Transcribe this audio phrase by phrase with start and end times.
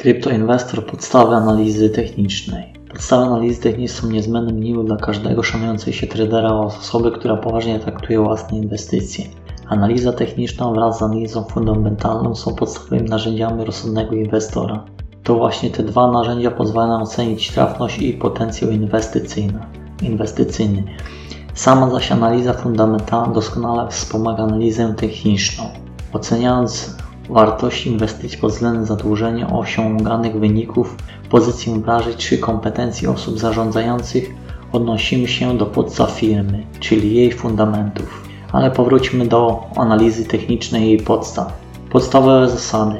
[0.00, 2.72] Kryptoinwestor podstawy analizy technicznej.
[2.90, 7.78] Podstawy analizy technicznej są niezbędnym minimum dla każdego szanującej się tradera oraz osoby, która poważnie
[7.78, 9.24] traktuje własne inwestycje.
[9.68, 14.84] Analiza techniczna wraz z analizą fundamentalną są podstawowymi narzędziami rozsądnego inwestora.
[15.22, 19.58] To właśnie te dwa narzędzia pozwalają ocenić trafność i potencjał inwestycyjny.
[20.02, 20.84] inwestycyjny.
[21.54, 25.64] Sama zaś analiza fundamentalna doskonale wspomaga analizę techniczną.
[26.12, 26.96] Oceniając
[27.30, 30.96] wartość inwestycji pod względem zadłużenia, osiąganych wyników,
[31.30, 34.34] pozycji wrażeń czy kompetencji osób zarządzających,
[34.72, 38.22] odnosimy się do podstaw firmy, czyli jej fundamentów.
[38.52, 41.52] Ale powróćmy do analizy technicznej jej podstaw.
[41.90, 42.96] Podstawowe zasady.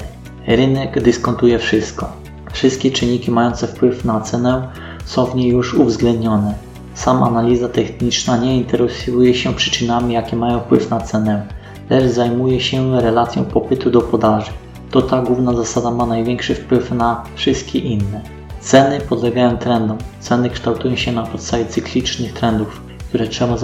[0.47, 2.09] Rynek dyskontuje wszystko.
[2.51, 4.67] Wszystkie czynniki mające wpływ na cenę
[5.05, 6.53] są w niej już uwzględnione.
[6.93, 11.47] Sama analiza techniczna nie interesuje się przyczynami, jakie mają wpływ na cenę
[11.91, 14.51] lecz zajmuje się relacją popytu do podaży.
[14.91, 18.21] To ta główna zasada ma największy wpływ na wszystkie inne.
[18.59, 19.97] Ceny podlegają trendom.
[20.19, 23.55] Ceny kształtują się na podstawie cyklicznych trendów, które trzeba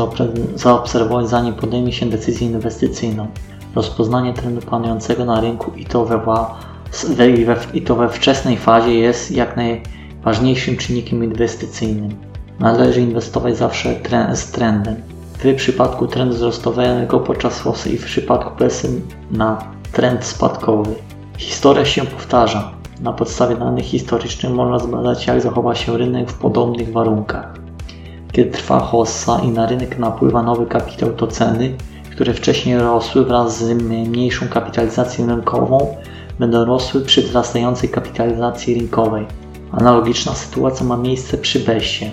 [0.55, 3.27] zaobserwować zanim podejmie się decyzję inwestycyjną.
[3.75, 6.19] Rozpoznanie trendu panującego na rynku i to we,
[7.73, 12.09] i to we wczesnej fazie jest jak najważniejszym czynnikiem inwestycyjnym.
[12.59, 13.95] Należy inwestować zawsze
[14.33, 14.95] z trendem
[15.43, 19.57] w przypadku trendu wzrostowego podczas fosy i w przypadku presji na
[19.91, 20.95] trend spadkowy.
[21.37, 22.71] Historia się powtarza.
[23.01, 27.53] Na podstawie danych historycznych można zbadać jak zachowa się rynek w podobnych warunkach.
[28.31, 31.75] Kiedy trwa hossa i na rynek napływa nowy kapitał to ceny,
[32.11, 35.95] które wcześniej rosły wraz z mniejszą kapitalizacją rynkową,
[36.39, 39.25] będą rosły przy wzrastającej kapitalizacji rynkowej.
[39.71, 42.11] Analogiczna sytuacja ma miejsce przy besie.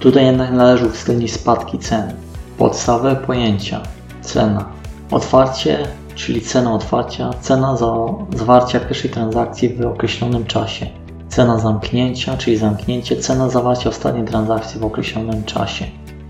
[0.00, 2.12] Tutaj jednak należy uwzględnić spadki cen.
[2.58, 3.80] Podstawowe pojęcia.
[4.22, 4.64] Cena.
[5.10, 5.78] Otwarcie,
[6.14, 7.94] czyli cena otwarcia, cena za
[8.36, 10.86] zawarcia pierwszej transakcji w określonym czasie.
[11.28, 15.84] Cena zamknięcia, czyli zamknięcie, cena zawarcia ostatniej transakcji w określonym czasie.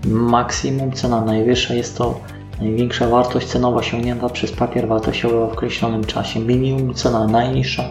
[0.05, 2.19] Maksimum, cena najwyższa jest to
[2.61, 6.39] największa wartość cenowa osiągnięta przez papier wartościowy w określonym czasie.
[6.39, 7.83] Minimum, cena najniższa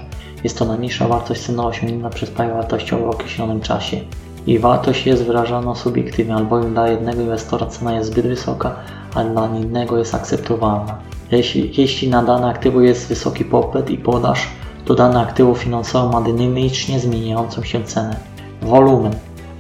[0.45, 4.01] jest to najniższa wartość cenowa osiągnięta przez papier wartościowy w określonym czasie
[4.47, 8.77] i wartość jest wyrażana subiektywnie, albowiem dla jednego inwestora cena jest zbyt wysoka,
[9.15, 10.99] a dla innego jest akceptowalna.
[11.31, 14.49] Jeśli, jeśli na dane aktywo jest wysoki popyt i podaż,
[14.85, 18.17] to dane aktywo finansowe ma dynamicznie zmieniającą się cenę.
[18.63, 19.13] Wolumen.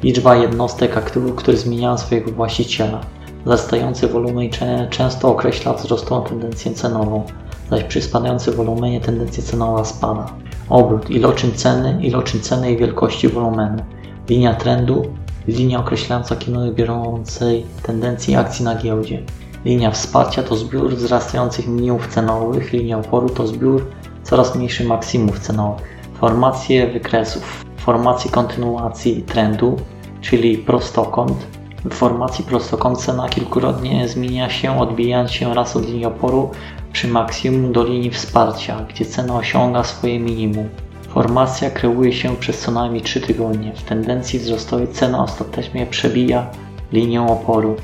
[0.02, 3.00] Liczba jednostek aktywów, które zmieniają swojego właściciela.
[3.44, 4.50] Wzrastający wolumen
[4.90, 7.24] często określa wzrostową tendencję cenową,
[7.70, 10.26] zaś przy spadającym wolumenie tendencja cenowa spada.
[10.68, 13.82] Obrót, iloczyn ceny, iloczyn ceny i wielkości wolumenu.
[14.28, 15.02] Linia trendu,
[15.48, 19.22] linia określająca kierunek bieżącej tendencji akcji na giełdzie.
[19.64, 23.86] Linia wsparcia to zbiór wzrastających minimów cenowych, linia oporu to zbiór
[24.22, 25.86] coraz mniejszych maksimów cenowych.
[26.20, 29.76] Formacje wykresów, formacje kontynuacji trendu,
[30.20, 31.46] czyli prostokąt.
[31.84, 36.50] W formacji prostokąt cena kilkukrotnie zmienia się, odbijając się raz od linii oporu
[36.92, 40.68] przy maksimum do linii wsparcia, gdzie cena osiąga swoje minimum.
[41.14, 43.72] Formacja kreuje się przez co najmniej 3 tygodnie.
[43.76, 46.50] W tendencji wzrostowej cena ostatecznie przebija
[46.92, 47.76] linię oporu.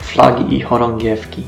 [0.00, 1.42] Flagi i chorągiewki.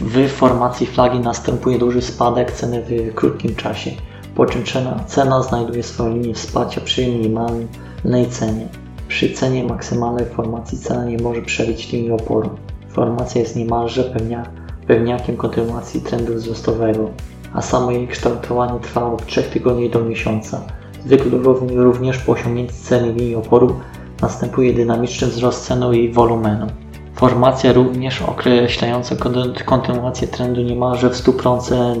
[0.00, 3.90] W, formacji flagi następuje duży spadek ceny w krótkim czasie,
[4.34, 8.68] po czym cena, cena znajduje swoją linię wsparcia przy minimalnej cenie.
[9.08, 12.50] Przy cenie maksymalnej formacji cena nie może przebić linii oporu.
[12.88, 14.46] Formacja jest niemalże pewnia,
[14.86, 17.10] pewniakiem kontynuacji trendu wzrostowego
[17.54, 20.60] a samo jej kształtowanie trwa od 3 tygodni do miesiąca.
[21.06, 21.38] Zwykle
[21.74, 23.80] również po osiągnięciu ceny linii oporu
[24.22, 26.66] następuje dynamiczny wzrost ceny i wolumenu.
[27.14, 29.16] Formacja również określająca
[29.64, 31.96] kontynuację trendu niemalże w 100%.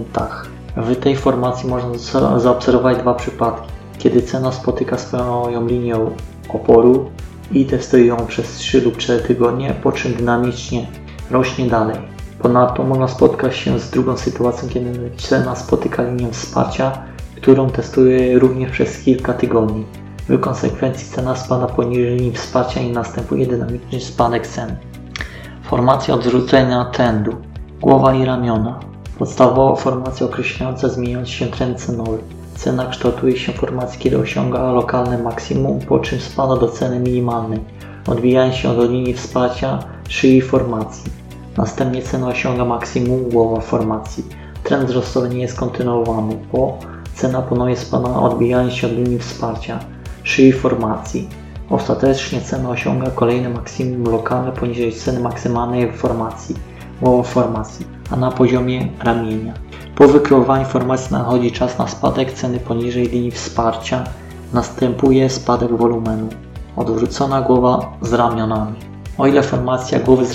[0.76, 1.98] W tej formacji można
[2.38, 3.68] zaobserwować dwa przypadki.
[3.98, 5.96] Kiedy cena spotyka swoją linię
[6.48, 7.10] oporu
[7.52, 10.86] i testuje ją przez 3 lub 4 tygodnie, po czym dynamicznie
[11.30, 12.11] rośnie dalej.
[12.42, 16.92] Ponadto można spotkać się z drugą sytuacją, kiedy cena spotyka linię wsparcia,
[17.36, 19.84] którą testuje również przez kilka tygodni.
[20.28, 24.76] W konsekwencji cena spada poniżej linii wsparcia i następuje dynamiczny spadek ceny.
[25.62, 27.36] Formacja odrzucenia trendu.
[27.80, 28.80] Głowa i ramiona.
[29.18, 32.18] Podstawowa formacja określająca zmieniający się trend cenowy.
[32.54, 37.60] Cena kształtuje się w formacji, kiedy osiąga lokalne maksimum, po czym spada do ceny minimalnej,
[38.08, 39.78] odbijając się od linii wsparcia
[40.08, 41.21] szyi formacji.
[41.56, 44.24] Następnie cena osiąga maksimum głowa formacji.
[44.64, 46.78] Trend wzrostowy nie jest kontynuowany, bo
[47.14, 49.78] cena ponownie spada odbijając się od linii wsparcia
[50.22, 51.28] szyi formacji.
[51.70, 56.56] Ostatecznie cena osiąga kolejne maksimum lokalne poniżej ceny maksymalnej formacji,
[57.00, 59.54] głowa formacji, a na poziomie ramienia.
[59.96, 64.04] Po wykreowaniu informacji nadchodzi czas na spadek ceny poniżej linii wsparcia.
[64.52, 66.28] Następuje spadek wolumenu.
[66.76, 68.91] Odwrócona głowa z ramionami.
[69.18, 70.32] O ile formacja głowy z,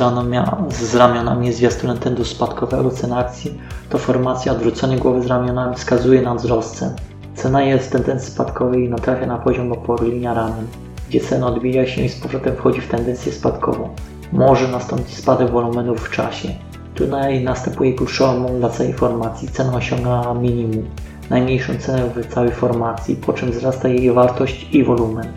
[0.69, 3.57] z ramionami jest zwiastunem trendu spadkowego ceny akcji,
[3.89, 6.95] to formacja odwrócenia głowy z ramionami wskazuje na wzrost cen.
[7.35, 10.67] Cena jest tendencji spadkowej i natrafia na poziom oporu linia ramion,
[11.09, 13.89] gdzie cena odbija się i z powrotem wchodzi w tendencję spadkową.
[14.31, 16.49] Może nastąpić spadek wolumenów w czasie.
[16.95, 19.47] Tutaj następuje kluczowy moment dla całej formacji.
[19.47, 20.85] Cena osiąga minimum,
[21.29, 25.27] najmniejszą cenę w całej formacji, po czym wzrasta jej wartość i wolumen.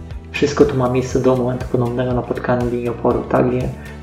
[0.41, 3.47] Wszystko to ma miejsce do momentu ponownego napotkania linii oporu, tak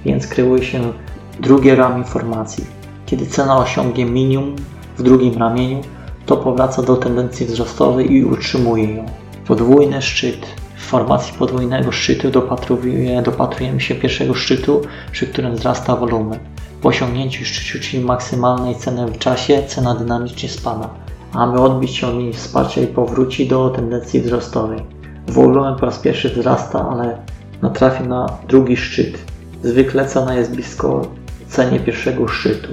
[0.05, 0.93] więc kryły się
[1.39, 2.65] drugie ramię formacji.
[3.05, 4.55] Kiedy cena osiągnie minimum
[4.97, 5.81] w drugim ramieniu,
[6.25, 9.05] to powraca do tendencji wzrostowej i utrzymuje ją.
[9.47, 10.47] Podwójny szczyt.
[10.75, 14.81] W formacji podwójnego szczytu dopatruje, dopatrujemy się pierwszego szczytu,
[15.11, 16.39] przy którym wzrasta wolumen.
[16.81, 20.89] Po osiągnięciu szczytu, czyli maksymalnej ceny w czasie, cena dynamicznie spada,
[21.33, 24.96] aby odbić się od linii wsparcia i powróci do tendencji wzrostowej.
[25.27, 27.17] Wolumen po raz pierwszy wzrasta, ale
[27.61, 29.17] natrafi na drugi szczyt.
[29.63, 31.01] Zwykle cena jest blisko
[31.47, 32.67] cenie pierwszego szczytu.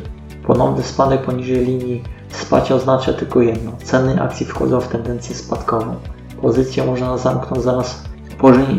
[0.46, 3.72] Ponowny spadek poniżej linii wsparcia oznacza tylko jedno.
[3.84, 5.94] Ceny akcji wchodzą w tendencję spadkową.
[6.42, 8.04] Pozycję można zamknąć zaraz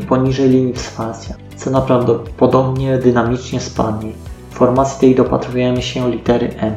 [0.10, 1.36] poniżej linii wsparcia.
[1.56, 4.12] Cena prawdopodobnie dynamicznie spadnie.
[4.52, 6.74] W formacji tej dopatrujemy się litery M.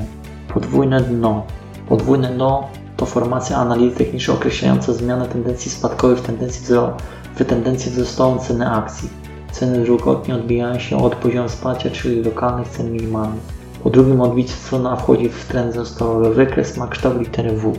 [0.55, 1.43] Podwójne dno.
[1.89, 2.69] Podwójne dno
[3.09, 6.97] formacja analizy technicznej określająca zmianę tendencji spadkowej w tendencji, wzro
[7.35, 7.45] w
[7.91, 9.09] wzrostową ceny akcji.
[9.53, 13.43] Ceny dwukrotnie odbijają się od poziomu wsparcia, czyli lokalnych cen minimalnych.
[13.83, 16.35] Po drugim odbiciu strona wchodzi w trend wzrostowy.
[16.35, 17.73] Wykres ma kształt litery W.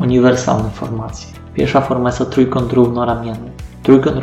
[0.00, 1.28] Uniwersalne formacje.
[1.54, 3.50] Pierwsza formacja trójkąt równoramienny.
[3.82, 4.16] Trójkąt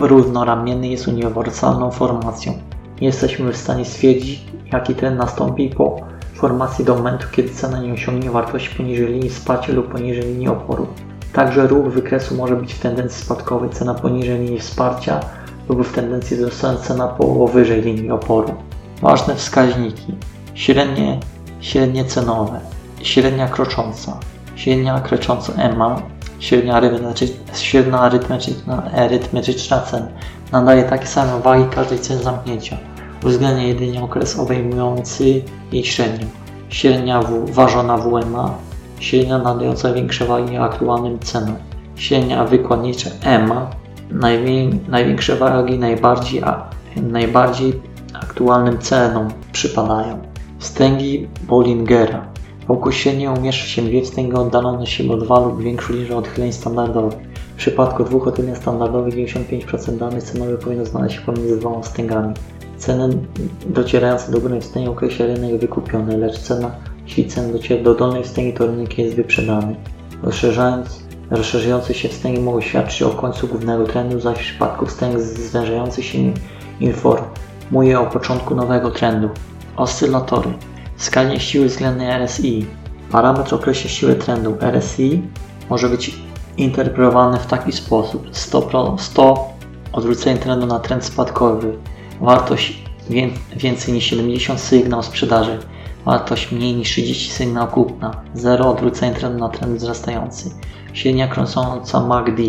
[0.00, 2.52] równoramienny jest uniwersalną formacją.
[3.00, 7.92] Nie jesteśmy w stanie stwierdzić, jaki trend nastąpi po formacji do momentu, kiedy cena nie
[7.92, 10.86] osiągnie wartości poniżej linii wsparcia lub poniżej linii oporu.
[11.32, 15.20] Także ruch wykresu może być w tendencji spadkowej, cena poniżej linii wsparcia
[15.68, 18.54] lub w tendencji wzrostowej, cena powyżej linii oporu.
[19.02, 20.14] Ważne wskaźniki.
[20.54, 21.20] Średnie,
[21.60, 22.60] średnie cenowe,
[23.02, 24.16] średnia krocząca,
[24.56, 26.02] średnia krocząca EMA,
[26.38, 30.08] średnia arytmetyczna, średnia arytmetyczna, arytmetyczna cen
[30.52, 32.76] nadaje takie same wagi każdej ceny zamknięcia
[33.24, 35.42] uwzględnia jedynie okres obejmujący
[35.72, 36.26] jej średnią.
[36.68, 38.54] Średnia w, ważona WMA,
[39.00, 41.56] średnia nadająca większe wagi aktualnym cenom.
[41.96, 43.70] Średnia wykładnicza EMA,
[44.10, 47.80] najwię, największe wagi najbardziej, a, najbardziej
[48.14, 50.18] aktualnym cenom przypadają.
[50.58, 52.26] Wstęgi Bollingera.
[52.68, 57.18] Wokół średniej umieszcza się dwie wstęgi oddalone się o dwa lub większą liczbę odchyleń standardowych.
[57.54, 62.34] W przypadku dwóch odchyleń standardowych 95% danych cenowych powinno znaleźć się pomiędzy dwoma wstęgami.
[62.82, 63.08] Ceny
[63.66, 66.70] docierające do górnej wstęgi określa rynek wykupiony, lecz cena,
[67.06, 69.76] jeśli cena dociera do dolnej wstęgi, to rynek jest wyprzedany.
[70.22, 76.04] Rozszerzając, rozszerzające się wstęgi mogą świadczyć o końcu głównego trendu, zaś w przypadku wstęg zwężających
[76.04, 76.18] się
[76.80, 79.28] informuje o początku nowego trendu.
[79.76, 80.52] Oscylatory.
[80.96, 82.66] Wskaźnik siły względnej RSI.
[83.12, 84.56] Parametr określa siłę trendu.
[84.60, 85.22] RSI
[85.70, 86.14] może być
[86.56, 88.28] interpretowany w taki sposób.
[88.32, 89.48] 100, 100
[89.92, 91.78] odwrócenie trendu na trend spadkowy.
[92.22, 92.84] Wartość
[93.56, 95.58] więcej niż 70 sygnał sprzedaży.
[96.04, 98.22] Wartość mniej niż 30 sygnał kupna.
[98.34, 100.50] 0 odwrócenie trendu na trend wzrastający.
[100.92, 102.42] Średnia krążąca MACD.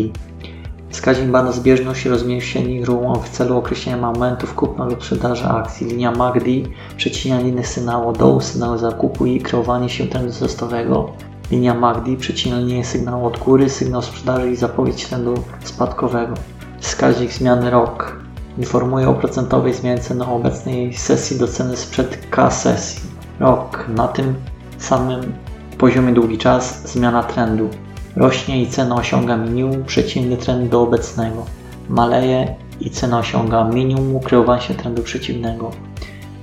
[0.90, 5.86] Wskaźnik bada zbieżność rozmiaru średnich ruchów w celu określenia momentów kupna lub sprzedaży akcji.
[5.86, 6.50] Linia MACD
[6.96, 11.12] przecina linię sygnału dołu, sygnału zakupu i kreowanie się trendu wzrostowego.
[11.50, 15.34] Linia MACD przecina linię sygnału od góry, sygnał sprzedaży i zapowiedź trendu
[15.64, 16.34] spadkowego.
[16.80, 18.23] Wskaźnik zmiany ROK
[18.58, 23.02] informuje o procentowej zmianie ceny obecnej sesji do ceny sprzed K sesji.
[23.40, 24.34] Rok na tym
[24.78, 25.32] samym
[25.78, 27.68] poziomie długi czas zmiana trendu.
[28.16, 31.44] Rośnie i cena osiąga minimum, przeciwny trend do obecnego.
[31.88, 35.70] Maleje i cena osiąga minimum, ukrywa się trendu przeciwnego.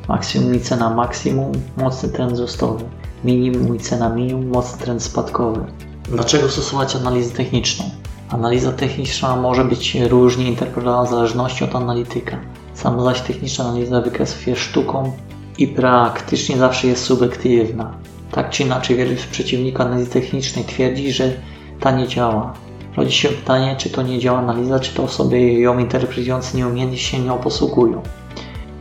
[0.08, 2.84] Maksimum i cena maksimum, mocny trend wzrostowy.
[3.24, 5.62] Minimum i cena minimum, mocny trend spadkowy.
[6.04, 8.01] Dlaczego stosować analizę techniczną?
[8.32, 12.38] Analiza techniczna może być różnie interpretowana w zależności od analityka.
[12.74, 15.12] Sama zaś techniczna analiza wykresów jest sztuką
[15.58, 17.94] i praktycznie zawsze jest subiektywna.
[18.32, 21.34] Tak czy inaczej wielu przeciwników analizy technicznej twierdzi, że
[21.80, 22.54] ta nie działa.
[22.98, 27.20] Rodzi się pytanie, czy to nie działa analiza, czy to osoby ją interpretujące nieumiejętnie się
[27.20, 28.02] nią posługują.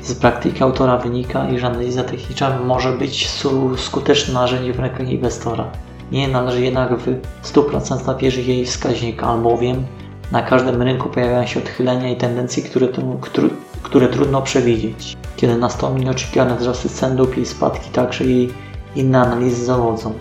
[0.03, 3.31] Z praktyki autora wynika, iż analiza techniczna może być
[3.77, 5.71] skutecznym narzędziem w rękach inwestora.
[6.13, 9.85] Nie należy jednak w 100% wierzyć jej wskaźnik, albowiem
[10.33, 12.89] na każdym rynku pojawiają się odchylenia i tendencje, które,
[13.21, 13.49] które,
[13.83, 15.17] które trudno przewidzieć.
[15.37, 18.53] Kiedy nastąpi nieoczekiwane wzrosty cen lub i spadki, także i
[18.97, 20.13] inne analizy zawodzą.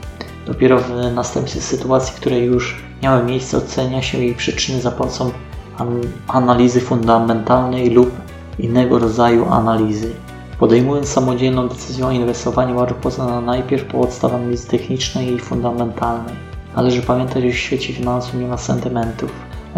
[0.46, 5.32] Dopiero w następstwie sytuacji, które już miały miejsce, ocenia się jej przyczyny za pomocą
[5.78, 8.12] an analizy fundamentalnej lub
[8.60, 10.12] innego rodzaju analizy.
[10.60, 16.36] Podejmując samodzielną decyzję o inwestowaniu, warto poznać najpierw podstaw analizy technicznej i fundamentalnej.
[16.76, 19.32] Należy pamiętać, że w świecie finansów nie ma sentymentów,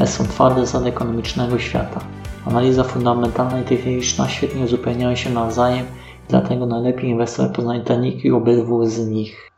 [0.05, 1.99] są twarde zasady ekonomicznego świata.
[2.45, 5.85] Analiza fundamentalna i techniczna świetnie uzupełniają się nawzajem,
[6.29, 9.50] dlatego najlepiej inwestować poznać tajniki obydwu z nich.